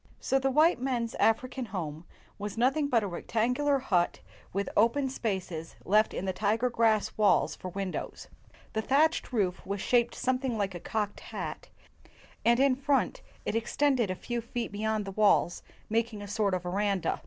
[0.19, 2.05] So the white men's African home
[2.39, 4.19] was nothing but a rectangular hut
[4.51, 7.69] with open 89 WHITE MAN OF WORK spaces left in the tiger grass walls for
[7.69, 8.27] win dows.
[8.73, 11.69] The thatched roof was shaped some thing like a cocked hat;
[12.43, 16.55] and in front, it ex tended a few feet beyond the walls, making a sort
[16.55, 17.19] of veranda.